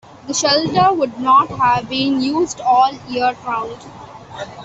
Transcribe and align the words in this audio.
The 0.25 0.33
shelter 0.33 0.91
would 0.91 1.19
not 1.19 1.47
have 1.49 1.87
been 1.87 2.21
used 2.21 2.59
all 2.59 2.91
year 3.07 3.35
round. 3.45 3.77